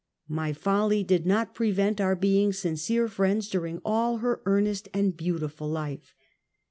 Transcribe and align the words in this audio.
My 0.27 0.51
follj 0.51 1.05
did 1.05 1.27
not 1.27 1.53
prevent 1.53 2.01
our 2.01 2.15
being 2.15 2.53
sincere 2.53 3.07
friends 3.07 3.47
daring 3.47 3.81
all 3.85 4.17
her 4.17 4.41
earnest 4.47 4.89
and 4.95 5.15
beautiful 5.15 5.69
life. 5.69 6.15